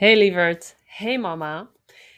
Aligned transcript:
Hey 0.00 0.16
lieverd, 0.16 0.76
hey 0.84 1.18
mama. 1.18 1.70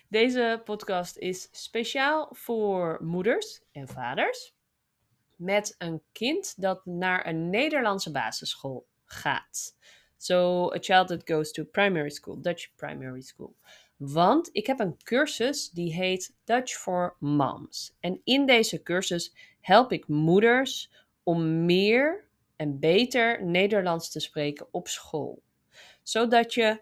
Deze 0.09 0.61
podcast 0.65 1.17
is 1.17 1.49
speciaal 1.51 2.29
voor 2.31 2.99
moeders 3.01 3.61
en 3.73 3.89
vaders 3.89 4.55
met 5.37 5.75
een 5.79 6.03
kind 6.13 6.61
dat 6.61 6.87
naar 6.87 7.27
een 7.27 7.51
Nederlandse 7.51 8.11
basisschool 8.11 8.87
gaat. 9.05 9.77
So, 10.17 10.67
a 10.73 10.79
child 10.81 11.09
that 11.09 11.23
goes 11.25 11.53
to 11.53 11.65
primary 11.65 12.11
school, 12.11 12.41
Dutch 12.41 12.75
primary 12.77 13.21
school. 13.21 13.55
Want 13.97 14.49
ik 14.53 14.67
heb 14.67 14.81
een 14.81 15.03
cursus 15.03 15.71
die 15.71 15.95
heet 15.95 16.35
Dutch 16.45 16.73
for 16.73 17.17
Moms. 17.19 17.97
En 18.01 18.21
in 18.25 18.47
deze 18.47 18.83
cursus 18.83 19.35
help 19.61 19.93
ik 19.93 20.09
moeders 20.09 20.91
om 21.23 21.65
meer 21.65 22.29
en 22.57 22.79
beter 22.79 23.45
Nederlands 23.45 24.11
te 24.11 24.21
spreken 24.21 24.67
op 24.71 24.89
school. 24.89 25.43
Zodat 26.03 26.55
je 26.55 26.81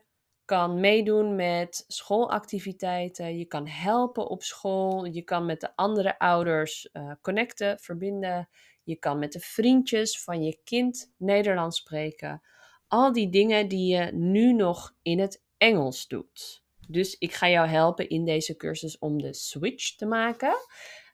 kan 0.51 0.81
meedoen 0.81 1.35
met 1.35 1.85
schoolactiviteiten. 1.89 3.39
Je 3.39 3.45
kan 3.45 3.67
helpen 3.67 4.29
op 4.29 4.43
school. 4.43 5.05
Je 5.05 5.23
kan 5.23 5.47
met 5.47 5.61
de 5.61 5.77
andere 5.77 6.19
ouders 6.19 6.89
uh, 6.93 7.13
connecten, 7.23 7.79
verbinden. 7.79 8.49
Je 8.83 8.97
kan 8.97 9.19
met 9.19 9.33
de 9.33 9.41
vriendjes 9.41 10.23
van 10.23 10.43
je 10.43 10.59
kind 10.65 11.13
Nederlands 11.17 11.79
spreken. 11.79 12.43
Al 12.89 13.13
die 13.13 13.31
dingen 13.31 13.69
die 13.69 13.97
je 13.97 14.13
nu 14.13 14.53
nog 14.53 14.95
in 15.03 15.19
het 15.19 15.43
Engels 15.57 16.09
doet. 16.09 16.63
Dus 16.89 17.19
ik 17.19 17.33
ga 17.33 17.49
jou 17.49 17.69
helpen 17.69 18.09
in 18.09 18.25
deze 18.25 18.57
cursus 18.57 18.99
om 18.99 19.23
de 19.23 19.35
switch 19.35 19.97
te 19.97 20.07
maken 20.07 20.55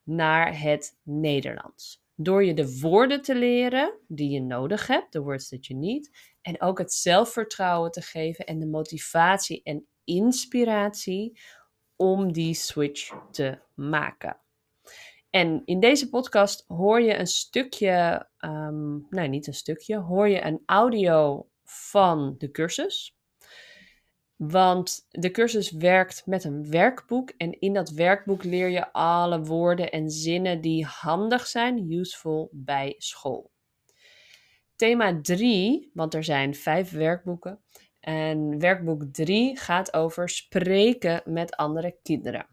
naar 0.04 0.60
het 0.60 0.98
Nederlands. 1.02 2.05
Door 2.18 2.44
je 2.44 2.54
de 2.54 2.78
woorden 2.80 3.22
te 3.22 3.34
leren 3.34 3.98
die 4.08 4.30
je 4.30 4.40
nodig 4.40 4.86
hebt, 4.86 5.12
de 5.12 5.20
words 5.20 5.48
that 5.48 5.66
you 5.66 5.80
need, 5.80 6.10
en 6.42 6.60
ook 6.60 6.78
het 6.78 6.92
zelfvertrouwen 6.92 7.90
te 7.90 8.02
geven 8.02 8.46
en 8.46 8.58
de 8.58 8.66
motivatie 8.66 9.62
en 9.62 9.86
inspiratie 10.04 11.40
om 11.96 12.32
die 12.32 12.54
switch 12.54 13.14
te 13.30 13.58
maken. 13.74 14.40
En 15.30 15.62
in 15.64 15.80
deze 15.80 16.08
podcast 16.08 16.64
hoor 16.66 17.00
je 17.00 17.18
een 17.18 17.26
stukje, 17.26 18.28
um, 18.38 19.06
nee 19.10 19.28
niet 19.28 19.46
een 19.46 19.54
stukje, 19.54 19.96
hoor 19.96 20.28
je 20.28 20.44
een 20.44 20.62
audio 20.66 21.48
van 21.64 22.34
de 22.38 22.50
cursus. 22.50 23.15
Want 24.36 25.06
de 25.10 25.30
cursus 25.30 25.70
werkt 25.70 26.26
met 26.26 26.44
een 26.44 26.70
werkboek 26.70 27.30
en 27.36 27.60
in 27.60 27.72
dat 27.72 27.90
werkboek 27.90 28.44
leer 28.44 28.68
je 28.68 28.92
alle 28.92 29.40
woorden 29.40 29.90
en 29.90 30.10
zinnen 30.10 30.60
die 30.60 30.84
handig 30.84 31.46
zijn, 31.46 31.92
useful 31.92 32.48
bij 32.52 32.94
school. 32.98 33.50
Thema 34.74 35.20
3, 35.20 35.90
want 35.94 36.14
er 36.14 36.24
zijn 36.24 36.54
vijf 36.54 36.90
werkboeken. 36.90 37.60
En 38.00 38.58
werkboek 38.58 39.02
3 39.12 39.56
gaat 39.56 39.94
over 39.94 40.28
spreken 40.28 41.22
met 41.24 41.56
andere 41.56 41.96
kinderen. 42.02 42.46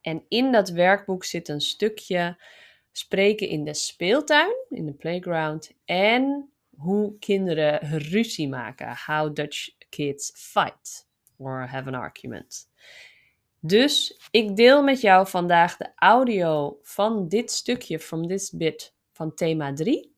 En 0.00 0.24
in 0.28 0.52
dat 0.52 0.68
werkboek 0.68 1.24
zit 1.24 1.48
een 1.48 1.60
stukje 1.60 2.42
spreken 2.92 3.48
in 3.48 3.64
de 3.64 3.74
speeltuin, 3.74 4.54
in 4.68 4.86
de 4.86 4.92
playground. 4.94 5.72
En 5.84 6.52
hoe 6.78 7.18
kinderen 7.18 7.98
ruzie 7.98 8.48
maken. 8.48 8.96
How 9.06 9.34
Dutch 9.34 9.68
kids 9.88 10.32
fight 10.34 11.06
or 11.36 11.66
have 11.66 11.88
an 11.88 11.94
argument. 11.94 12.70
Dus 13.60 14.20
ik 14.30 14.56
deel 14.56 14.82
met 14.82 15.00
jou 15.00 15.28
vandaag 15.28 15.76
de 15.76 15.92
audio 15.94 16.78
van 16.82 17.28
dit 17.28 17.50
stukje, 17.50 17.98
from 17.98 18.26
this 18.26 18.50
bit, 18.50 18.94
van 19.12 19.34
thema 19.34 19.72
3. 19.72 20.14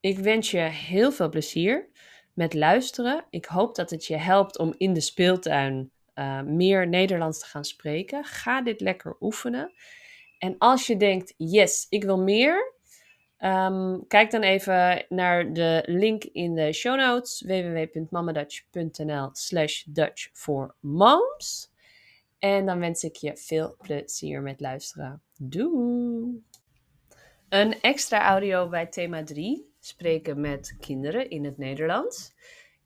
Ik 0.00 0.18
wens 0.18 0.50
je 0.50 0.58
heel 0.58 1.12
veel 1.12 1.28
plezier 1.28 1.88
met 2.32 2.54
luisteren. 2.54 3.24
Ik 3.30 3.44
hoop 3.44 3.74
dat 3.74 3.90
het 3.90 4.06
je 4.06 4.16
helpt 4.16 4.58
om 4.58 4.74
in 4.76 4.92
de 4.92 5.00
speeltuin 5.00 5.90
uh, 6.14 6.42
meer 6.42 6.88
Nederlands 6.88 7.38
te 7.38 7.46
gaan 7.46 7.64
spreken. 7.64 8.24
Ga 8.24 8.62
dit 8.62 8.80
lekker 8.80 9.16
oefenen. 9.20 9.72
En 10.38 10.54
als 10.58 10.86
je 10.86 10.96
denkt, 10.96 11.34
yes, 11.36 11.86
ik 11.88 12.04
wil 12.04 12.18
meer, 12.18 12.74
um, 13.40 14.06
kijk 14.06 14.30
dan 14.30 14.42
even 14.42 15.04
naar 15.08 15.52
de 15.52 15.82
link 15.86 16.24
in 16.24 16.54
de 16.54 16.72
show 16.72 16.96
notes 16.96 17.42
www.mamadutch.nl 17.46 19.28
slash 19.32 19.82
Dutch 19.84 20.28
for 20.32 20.74
moms. 20.80 21.70
En 22.38 22.66
dan 22.66 22.78
wens 22.78 23.02
ik 23.02 23.16
je 23.16 23.36
veel 23.36 23.76
plezier 23.78 24.42
met 24.42 24.60
luisteren. 24.60 25.22
Doei! 25.38 26.42
Een 27.48 27.80
extra 27.80 28.28
audio 28.28 28.68
bij 28.68 28.86
thema 28.86 29.24
3 29.24 29.72
spreken 29.80 30.40
met 30.40 30.76
kinderen 30.80 31.30
in 31.30 31.44
het 31.44 31.58
Nederlands, 31.58 32.34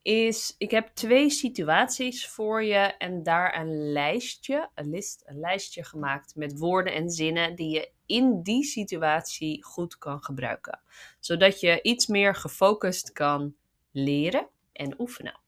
is 0.02 0.54
ik 0.58 0.70
heb 0.70 0.90
twee 0.94 1.30
situaties 1.30 2.28
voor 2.28 2.64
je 2.64 2.76
en 2.78 3.22
daar 3.22 3.60
een 3.60 3.92
lijstje, 3.92 4.70
een, 4.74 4.90
list, 4.90 5.22
een 5.26 5.38
lijstje 5.38 5.84
gemaakt 5.84 6.34
met 6.36 6.58
woorden 6.58 6.92
en 6.94 7.10
zinnen 7.10 7.54
die 7.54 7.70
je 7.70 7.90
in 8.12 8.42
die 8.42 8.64
situatie 8.64 9.64
goed 9.64 9.98
kan 9.98 10.22
gebruiken. 10.22 10.80
Zodat 11.20 11.60
je 11.60 11.82
iets 11.82 12.06
meer 12.06 12.34
gefocust 12.34 13.12
kan 13.12 13.54
leren 13.90 14.48
en 14.72 15.00
oefenen. 15.00 15.40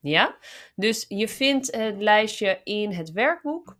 Ja? 0.00 0.36
Dus 0.74 1.04
je 1.08 1.28
vindt 1.28 1.74
het 1.76 2.00
lijstje 2.00 2.60
in 2.64 2.92
het 2.92 3.12
werkboek. 3.12 3.76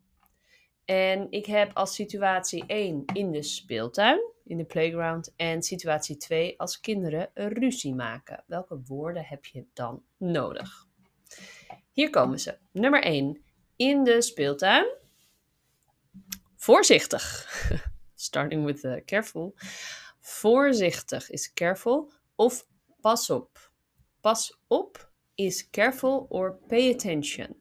En 0.85 1.27
ik 1.31 1.47
heb 1.47 1.71
als 1.75 1.95
situatie 1.95 2.65
1 2.67 3.05
in 3.05 3.31
de 3.31 3.43
speeltuin 3.43 4.31
in 4.45 4.57
de 4.57 4.65
playground. 4.65 5.33
En 5.37 5.63
situatie 5.63 6.17
2, 6.17 6.59
als 6.59 6.81
kinderen 6.81 7.31
ruzie 7.35 7.95
maken. 7.95 8.45
Welke 8.47 8.81
woorden 8.87 9.25
heb 9.25 9.45
je 9.45 9.65
dan 9.73 10.03
nodig? 10.17 10.87
Hier 11.93 12.11
komen 12.11 12.41
ze. 12.41 12.59
Nummer 12.73 13.03
1. 13.03 13.45
In 13.77 14.05
de 14.05 14.23
speeltuin. 14.23 14.87
Voorzichtig. 16.57 17.47
Starting 18.23 18.65
with 18.65 18.83
the 18.83 19.03
careful. 19.05 19.55
Voorzichtig 20.21 21.31
is 21.31 21.53
careful 21.53 22.13
of 22.37 22.65
pas 23.01 23.31
op. 23.31 23.59
Pas 24.21 24.53
op 24.69 25.11
is 25.35 25.71
careful 25.71 26.27
or 26.31 26.59
pay 26.69 26.91
attention. 26.91 27.57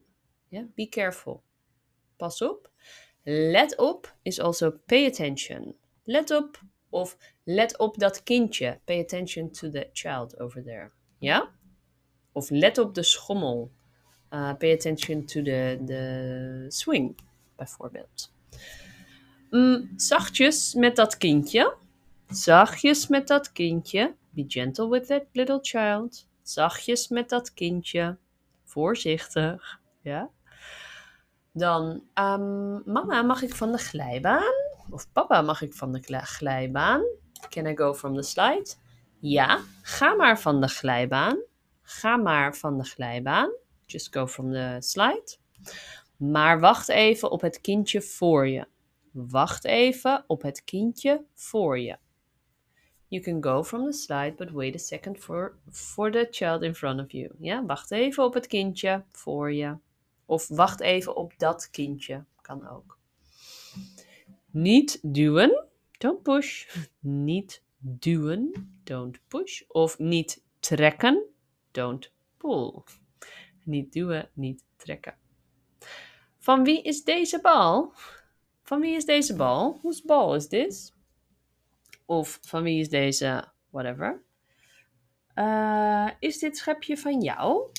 Yeah, 0.50 0.66
be 0.76 0.86
careful. 0.86 1.42
Pas 2.16 2.42
op. 2.42 2.70
Let 3.24 3.76
op 3.78 4.16
is 4.22 4.40
also 4.40 4.70
pay 4.86 5.06
attention. 5.06 5.74
Let 6.04 6.30
op, 6.30 6.60
of 6.90 7.16
let 7.44 7.78
op 7.78 7.98
dat 7.98 8.22
kindje. 8.22 8.80
Pay 8.84 9.00
attention 9.00 9.50
to 9.50 9.70
the 9.70 9.88
child 9.92 10.40
over 10.40 10.62
there. 10.62 10.90
Ja? 11.18 11.50
Of 12.32 12.50
let 12.50 12.78
op 12.78 12.94
de 12.94 13.02
schommel. 13.02 13.70
Uh, 14.30 14.54
pay 14.58 14.72
attention 14.72 15.24
to 15.26 15.42
the, 15.42 15.82
the 15.86 16.64
swing, 16.68 17.18
bijvoorbeeld. 17.56 18.32
Mm, 19.52 19.92
zachtjes 19.96 20.74
met 20.74 20.96
dat 20.96 21.16
kindje. 21.16 21.74
Zachtjes 22.28 23.06
met 23.06 23.26
dat 23.28 23.52
kindje. 23.52 24.14
Be 24.30 24.44
gentle 24.48 24.88
with 24.88 25.06
that 25.06 25.22
little 25.32 25.58
child. 25.62 26.26
Zachtjes 26.42 27.08
met 27.08 27.28
dat 27.28 27.54
kindje. 27.54 28.16
Voorzichtig. 28.64 29.80
Ja? 30.00 30.30
Dan, 31.52 32.02
um, 32.14 32.82
mama, 32.84 33.22
mag 33.22 33.42
ik 33.42 33.54
van 33.54 33.72
de 33.72 33.78
glijbaan? 33.78 34.52
Of 34.90 35.12
papa, 35.12 35.42
mag 35.42 35.62
ik 35.62 35.74
van 35.74 35.92
de 35.92 36.02
glijbaan? 36.22 37.02
Can 37.48 37.66
I 37.66 37.76
go 37.76 37.94
from 37.94 38.16
the 38.16 38.22
slide? 38.22 38.74
Ja, 39.18 39.60
ga 39.82 40.14
maar 40.14 40.40
van 40.40 40.60
de 40.60 40.68
glijbaan. 40.68 41.42
Ga 41.82 42.16
maar 42.16 42.56
van 42.56 42.78
de 42.78 42.84
glijbaan. 42.84 43.50
Just 43.86 44.12
go 44.14 44.26
from 44.26 44.52
the 44.52 44.76
slide. 44.78 45.36
Maar 46.16 46.60
wacht 46.60 46.88
even 46.88 47.30
op 47.30 47.40
het 47.40 47.60
kindje 47.60 48.02
voor 48.02 48.48
je. 48.48 48.66
Wacht 49.12 49.64
even 49.64 50.24
op 50.26 50.42
het 50.42 50.64
kindje 50.64 51.24
voor 51.34 51.78
je. 51.78 51.98
You 53.08 53.22
can 53.22 53.42
go 53.42 53.64
from 53.64 53.84
the 53.84 53.92
slide, 53.92 54.34
but 54.36 54.50
wait 54.50 54.74
a 54.74 54.78
second 54.78 55.18
for, 55.18 55.58
for 55.70 56.10
the 56.10 56.28
child 56.30 56.62
in 56.62 56.74
front 56.74 57.00
of 57.00 57.10
you. 57.10 57.30
Ja, 57.38 57.64
wacht 57.64 57.90
even 57.90 58.24
op 58.24 58.34
het 58.34 58.46
kindje 58.46 59.04
voor 59.10 59.52
je. 59.52 59.76
Of 60.26 60.48
wacht 60.48 60.80
even 60.80 61.16
op 61.16 61.32
dat 61.36 61.70
kindje. 61.70 62.24
Kan 62.40 62.68
ook. 62.68 62.98
Niet 64.50 64.98
duwen. 65.02 65.66
Don't 65.98 66.22
push. 66.22 66.76
Niet 67.00 67.62
duwen. 67.78 68.52
Don't 68.84 69.20
push. 69.28 69.62
Of 69.68 69.98
niet 69.98 70.42
trekken. 70.60 71.22
Don't 71.70 72.12
pull. 72.36 72.82
Niet 73.64 73.92
duwen, 73.92 74.30
niet 74.32 74.64
trekken. 74.76 75.16
Van 76.38 76.64
wie 76.64 76.82
is 76.82 77.04
deze 77.04 77.40
bal? 77.40 77.92
Van 78.72 78.80
wie 78.80 78.96
is 78.96 79.04
deze 79.04 79.36
bal? 79.36 79.78
Whose 79.82 80.02
ball 80.06 80.34
is 80.34 80.48
this? 80.48 80.92
Of 82.06 82.38
van 82.42 82.62
wie 82.62 82.80
is 82.80 82.88
deze 82.88 83.44
whatever? 83.70 84.22
Uh, 85.34 86.10
is 86.18 86.38
dit 86.38 86.56
schepje 86.56 86.96
van 86.96 87.20
jou? 87.20 87.70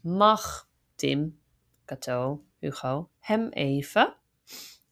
Mag 0.00 0.68
Tim, 0.94 1.40
Cato, 1.84 2.44
Hugo 2.58 3.10
hem 3.18 3.48
even? 3.48 4.14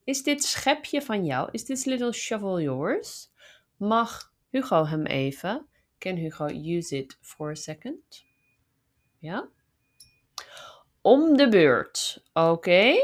Is 0.05 0.23
dit 0.23 0.45
schepje 0.45 1.03
van 1.03 1.25
jou? 1.25 1.49
Is 1.53 1.65
this 1.65 1.85
little 1.85 2.13
shovel 2.13 2.61
yours? 2.61 3.31
Mag 3.77 4.33
Hugo 4.49 4.85
hem 4.85 5.07
even? 5.07 5.67
Can 5.99 6.17
Hugo 6.17 6.47
use 6.47 6.97
it 6.97 7.19
for 7.21 7.51
a 7.51 7.55
second? 7.55 8.25
Ja? 9.19 9.49
om 11.01 11.37
de 11.37 11.49
beurt. 11.49 12.23
Oké? 12.33 12.95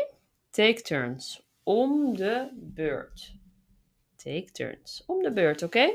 Take 0.50 0.82
turns. 0.82 1.45
Om 1.66 2.16
de 2.16 2.48
beurt. 2.54 3.36
Take 4.16 4.50
turns. 4.52 5.02
Om 5.06 5.22
de 5.22 5.32
beurt, 5.32 5.62
oké? 5.62 5.94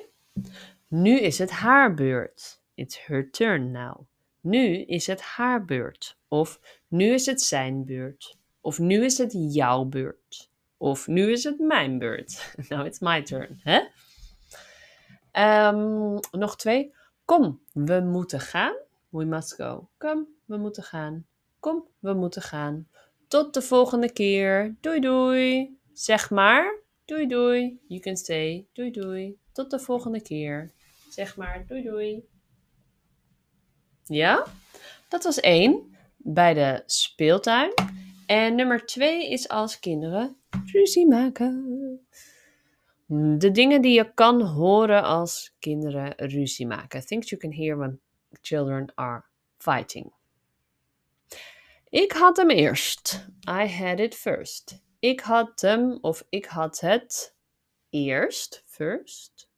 Nu 0.88 1.20
is 1.20 1.38
het 1.38 1.52
haar 1.52 1.94
beurt. 1.94 2.62
It's 2.74 3.06
her 3.06 3.32
turn 3.32 3.72
now. 3.72 4.08
Nu 4.40 4.78
is 4.78 5.08
het 5.08 5.22
haar 5.22 5.66
beurt. 5.66 6.18
Of 6.28 6.60
nu 6.88 7.14
is 7.14 7.26
het 7.26 7.42
zijn 7.42 7.86
beurt. 7.86 8.38
Of 8.62 8.80
nu 8.80 9.04
is 9.04 9.18
het 9.18 9.54
jouw 9.54 9.84
beurt. 9.84 10.50
Of 10.78 11.08
nu 11.08 11.32
is 11.32 11.44
het 11.44 11.60
mijn 11.60 12.00
beurt. 12.00 12.54
Now 12.70 12.86
it's 12.86 13.00
my 13.00 13.24
turn. 13.24 13.60
Hè? 13.64 13.82
Ehm, 15.32 16.20
nog 16.32 16.58
twee. 16.58 16.94
Kom, 17.26 17.62
we 17.74 18.00
moeten 18.00 18.40
gaan. 18.40 18.76
We 19.10 19.26
must 19.26 19.54
go. 19.54 19.90
Kom, 19.98 20.28
we 20.46 20.58
moeten 20.58 20.84
gaan. 20.84 21.26
Kom, 21.60 21.88
we 22.00 22.14
moeten 22.14 22.42
gaan. 22.42 22.88
Tot 23.32 23.54
de 23.54 23.62
volgende 23.62 24.12
keer. 24.12 24.76
Doei 24.82 25.00
doei. 25.00 25.78
Zeg 25.94 26.30
maar. 26.30 26.80
Doei 27.06 27.28
doei. 27.28 27.80
You 27.88 28.02
can 28.02 28.16
say 28.16 28.68
doei 28.74 28.92
doei. 28.92 29.38
Tot 29.52 29.72
de 29.72 29.80
volgende 29.80 30.22
keer. 30.22 30.74
Zeg 31.10 31.38
maar 31.38 31.66
doei 31.68 31.84
doei. 31.84 32.24
Ja, 34.04 34.46
dat 35.10 35.24
was 35.24 35.40
één 35.40 35.98
bij 36.18 36.54
de 36.54 36.84
speeltuin. 36.86 37.74
En 38.26 38.56
nummer 38.56 38.86
twee 38.86 39.30
is 39.30 39.50
als 39.50 39.80
kinderen 39.80 40.38
ruzie 40.66 41.08
maken. 41.08 41.66
De 43.38 43.52
dingen 43.52 43.82
die 43.82 43.94
je 43.94 44.14
kan 44.14 44.42
horen 44.42 45.04
als 45.04 45.56
kinderen 45.60 46.14
ruzie 46.16 46.68
maken. 46.68 47.06
Things 47.06 47.30
you 47.30 47.42
can 47.42 47.54
hear 47.54 47.78
when 47.78 48.02
children 48.42 48.92
are 48.96 49.24
fighting. 49.58 50.20
Ik 51.92 52.12
had 52.12 52.38
hem 52.38 52.50
eerst. 52.50 53.28
I 53.50 53.68
had 53.68 54.00
it 54.00 54.16
first. 54.16 54.84
Ik 55.00 55.20
had 55.20 55.62
hem 55.62 55.98
of 56.02 56.26
ik 56.30 56.46
had 56.46 56.80
het 56.80 57.36
eerst, 57.90 58.64
first. 58.66 59.50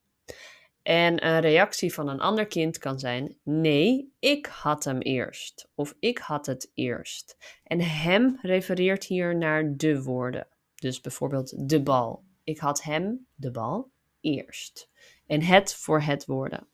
En 0.81 1.25
een 1.25 1.39
reactie 1.39 1.93
van 1.93 2.07
een 2.07 2.19
ander 2.19 2.47
kind 2.47 2.77
kan 2.77 2.99
zijn: 2.99 3.37
Nee, 3.43 4.13
ik 4.19 4.45
had 4.45 4.83
hem 4.83 4.99
eerst. 4.99 5.69
Of 5.75 5.95
ik 5.99 6.17
had 6.17 6.45
het 6.45 6.71
eerst. 6.73 7.37
En 7.63 7.79
hem 7.79 8.39
refereert 8.41 9.03
hier 9.03 9.37
naar 9.37 9.77
de 9.77 10.03
woorden. 10.03 10.47
Dus 10.75 11.01
bijvoorbeeld 11.01 11.69
de 11.69 11.83
bal. 11.83 12.23
Ik 12.43 12.59
had 12.59 12.83
hem, 12.83 13.27
de 13.35 13.51
bal, 13.51 13.91
eerst. 14.21 14.89
En 15.27 15.41
het 15.41 15.75
voor 15.75 16.01
het 16.01 16.25
woorden. 16.25 16.67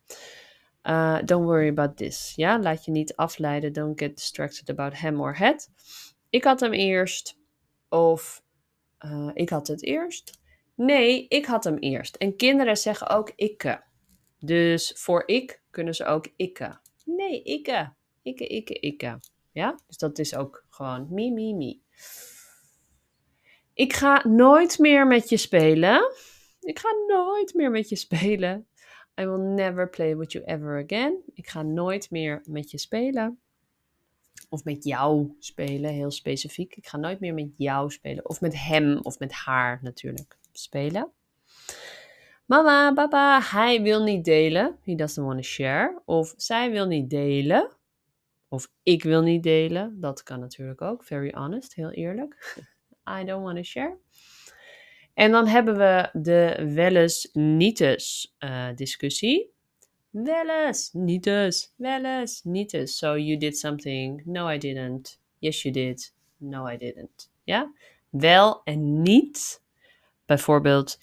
Uh, 0.90 1.22
don't 1.26 1.46
worry 1.46 1.68
about 1.68 1.98
this. 1.98 2.34
Ja, 2.36 2.60
laat 2.60 2.86
je 2.86 2.92
niet 2.92 3.16
afleiden. 3.16 3.74
Don't 3.74 4.00
get 4.00 4.16
distracted 4.16 4.70
about 4.70 5.00
hem 5.00 5.22
or 5.22 5.38
het. 5.38 5.70
Ik 6.30 6.44
had 6.44 6.60
hem 6.60 6.74
eerst. 6.74 7.38
Of 7.90 8.44
uh, 9.06 9.30
ik 9.34 9.50
had 9.50 9.68
het 9.68 9.84
eerst. 9.84 10.40
Nee, 10.76 11.28
ik 11.28 11.46
had 11.46 11.64
hem 11.64 11.78
eerst. 11.78 12.16
En 12.16 12.36
kinderen 12.36 12.78
zeggen 12.78 13.10
ook 13.10 13.32
ikke. 13.36 13.84
Dus 14.40 14.92
voor 14.96 15.24
ik 15.26 15.62
kunnen 15.70 15.96
ze 15.96 16.06
ook 16.06 16.28
ikke. 16.36 16.80
Nee, 17.06 17.44
ikke. 17.44 17.94
Ikke, 18.22 18.48
ikke, 18.48 18.74
ikke. 18.74 19.20
Ja, 19.52 19.80
dus 19.88 19.98
dat 19.98 20.20
is 20.20 20.36
ook 20.36 20.66
gewoon 20.70 21.08
mi, 21.10 21.32
mi, 21.32 21.54
mi. 21.54 21.82
Ik 23.74 23.94
ga 23.94 24.28
nooit 24.28 24.80
meer 24.80 25.08
met 25.08 25.30
je 25.30 25.38
spelen. 25.38 26.14
Ik 26.60 26.80
ga 26.80 26.90
nooit 27.08 27.54
meer 27.54 27.72
met 27.72 27.90
je 27.90 27.96
spelen. 27.96 28.69
I 29.20 29.26
will 29.26 29.56
never 29.56 29.88
play 29.88 30.16
with 30.16 30.32
you 30.32 30.46
ever 30.46 30.78
again. 30.78 31.24
Ik 31.34 31.48
ga 31.48 31.62
nooit 31.62 32.12
meer 32.12 32.42
met 32.46 32.72
je 32.72 32.78
spelen. 32.78 33.40
Of 34.50 34.64
met 34.64 34.84
jou 34.84 35.36
spelen, 35.40 35.92
heel 35.92 36.12
specifiek. 36.12 36.76
Ik 36.76 36.88
ga 36.88 36.98
nooit 36.98 37.20
meer 37.20 37.34
met 37.34 37.50
jou 37.58 37.92
spelen. 37.92 38.30
Of 38.30 38.42
met 38.42 38.64
hem 38.64 39.00
of 39.02 39.20
met 39.20 39.32
haar 39.32 39.80
natuurlijk 39.82 40.38
spelen. 40.52 41.12
Mama, 42.46 42.94
papa, 42.94 43.42
hij 43.42 43.82
wil 43.82 44.04
niet 44.04 44.26
delen. 44.26 44.78
He 44.84 44.96
doesn't 44.96 45.26
want 45.26 45.38
to 45.38 45.44
share. 45.50 46.02
Of 46.06 46.34
zij 46.38 46.72
wil 46.72 46.86
niet 46.86 47.10
delen. 47.10 47.70
Of 48.48 48.72
ik 48.84 49.04
wil 49.04 49.22
niet 49.22 49.44
delen. 49.44 50.00
Dat 50.00 50.24
kan 50.24 50.40
natuurlijk 50.40 50.82
ook. 50.82 51.04
Very 51.04 51.32
honest, 51.36 51.76
heel 51.76 51.92
eerlijk. 51.92 52.58
I 53.20 53.24
don't 53.26 53.44
want 53.44 53.56
to 53.56 53.64
share. 53.64 53.98
En 55.20 55.32
dan 55.32 55.48
hebben 55.48 55.78
we 55.78 56.10
de 56.14 56.72
welles 56.74 57.30
nietes 57.34 58.36
uh, 58.40 58.68
discussie. 58.76 59.52
Welles, 60.10 60.90
nietes, 60.94 61.74
welles, 61.76 62.42
nietes. 62.44 62.98
So 62.98 63.18
you 63.18 63.38
did 63.38 63.58
something. 63.58 64.22
No, 64.26 64.50
I 64.50 64.58
didn't. 64.58 65.20
Yes, 65.40 65.62
you 65.62 65.74
did. 65.74 66.14
No, 66.38 66.68
I 66.68 66.78
didn't. 66.78 67.32
Ja? 67.44 67.74
Wel 68.10 68.62
en 68.64 69.02
niet. 69.02 69.64
Bijvoorbeeld, 70.26 71.00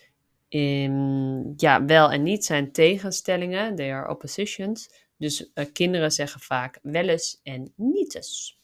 in, 0.48 1.52
ja, 1.56 1.84
wel 1.84 2.10
en 2.10 2.22
niet 2.22 2.44
zijn 2.44 2.72
tegenstellingen. 2.72 3.74
They 3.74 3.92
are 3.92 4.10
oppositions. 4.10 4.90
Dus 5.16 5.50
uh, 5.54 5.64
kinderen 5.72 6.10
zeggen 6.10 6.40
vaak 6.40 6.78
welles 6.82 7.40
en 7.42 7.72
nietes. 7.74 8.60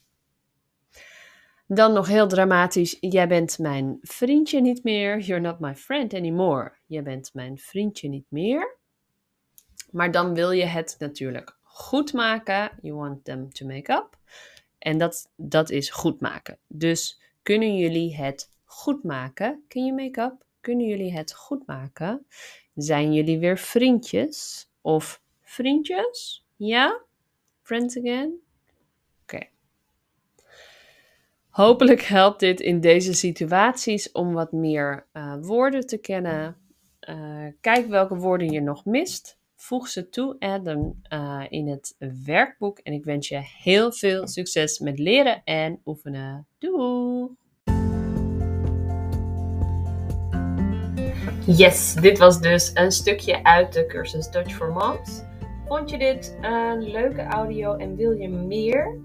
Dan 1.75 1.93
nog 1.93 2.07
heel 2.07 2.29
dramatisch, 2.29 2.97
jij 3.01 3.29
bent 3.29 3.59
mijn 3.59 3.99
vriendje 4.03 4.61
niet 4.61 4.85
meer. 4.85 5.19
You're 5.19 5.43
not 5.43 5.61
my 5.61 5.75
friend 5.75 6.15
anymore. 6.15 6.73
Jij 6.87 7.03
bent 7.03 7.31
mijn 7.35 7.59
vriendje 7.59 8.09
niet 8.09 8.27
meer. 8.29 8.77
Maar 9.91 10.11
dan 10.11 10.35
wil 10.35 10.51
je 10.51 10.65
het 10.65 10.97
natuurlijk 10.99 11.59
goed 11.63 12.13
maken. 12.13 12.71
You 12.83 12.95
want 12.95 13.25
them 13.25 13.53
to 13.53 13.67
make 13.67 13.93
up. 13.93 14.19
En 14.79 14.99
dat, 14.99 15.33
dat 15.37 15.71
is 15.71 15.91
goed 15.91 16.21
maken. 16.21 16.59
Dus 16.67 17.21
kunnen 17.43 17.77
jullie 17.77 18.17
het 18.17 18.51
goed 18.65 19.03
maken? 19.05 19.65
Can 19.69 19.85
you 19.85 19.95
make 20.05 20.21
up? 20.21 20.45
Kunnen 20.61 20.87
jullie 20.87 21.13
het 21.13 21.35
goed 21.35 21.67
maken? 21.67 22.27
Zijn 22.75 23.13
jullie 23.13 23.39
weer 23.39 23.59
vriendjes? 23.59 24.69
Of 24.81 25.23
vriendjes? 25.41 26.47
Ja? 26.57 27.01
Friends 27.63 27.99
again? 27.99 28.41
Hopelijk 31.52 32.02
helpt 32.02 32.40
dit 32.40 32.60
in 32.60 32.81
deze 32.81 33.14
situaties 33.14 34.12
om 34.12 34.32
wat 34.32 34.52
meer 34.52 35.06
uh, 35.12 35.34
woorden 35.40 35.87
te 35.87 35.99
kennen. 35.99 36.56
Uh, 37.08 37.46
kijk 37.60 37.87
welke 37.87 38.16
woorden 38.16 38.50
je 38.50 38.60
nog 38.60 38.84
mist. 38.84 39.38
Voeg 39.56 39.88
ze 39.88 40.08
toe, 40.08 40.37
them 40.38 41.02
uh, 41.12 41.43
in 41.49 41.69
het 41.69 41.96
werkboek. 42.25 42.78
En 42.78 42.93
ik 42.93 43.04
wens 43.04 43.28
je 43.28 43.40
heel 43.62 43.93
veel 43.93 44.28
succes 44.28 44.78
met 44.78 44.99
leren 44.99 45.43
en 45.44 45.81
oefenen. 45.84 46.46
Doei! 46.58 47.28
Yes, 51.47 51.94
dit 51.94 52.18
was 52.18 52.40
dus 52.40 52.71
een 52.75 52.92
stukje 52.92 53.44
uit 53.44 53.73
de 53.73 53.87
cursus 53.87 54.30
Dutch 54.30 54.54
for 54.54 54.73
Moms. 54.73 55.23
Vond 55.66 55.90
je 55.90 55.99
dit 55.99 56.37
een 56.40 56.82
leuke 56.82 57.23
audio 57.23 57.76
en 57.76 57.97
wil 57.97 58.12
je 58.12 58.28
meer? 58.28 59.00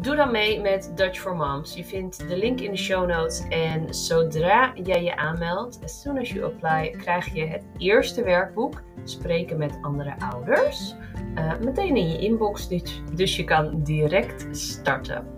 Doe 0.00 0.16
dan 0.16 0.30
mee 0.30 0.60
met 0.60 0.92
Dutch 0.94 1.18
for 1.18 1.36
Moms. 1.36 1.74
Je 1.74 1.84
vindt 1.84 2.28
de 2.28 2.36
link 2.36 2.60
in 2.60 2.70
de 2.70 2.76
show 2.76 3.08
notes. 3.08 3.48
En 3.48 3.94
zodra 3.94 4.72
jij 4.74 5.02
je 5.02 5.16
aanmeldt, 5.16 5.80
as 5.84 6.00
soon 6.00 6.18
as 6.18 6.30
you 6.30 6.44
apply, 6.44 6.90
krijg 6.90 7.34
je 7.34 7.46
het 7.46 7.62
eerste 7.78 8.22
werkboek. 8.22 8.82
Spreken 9.04 9.58
met 9.58 9.78
andere 9.82 10.14
ouders. 10.18 10.94
Uh, 11.34 11.58
meteen 11.60 11.96
in 11.96 12.08
je 12.08 12.18
inbox, 12.18 12.68
dus 13.14 13.36
je 13.36 13.44
kan 13.44 13.82
direct 13.82 14.56
starten. 14.56 15.35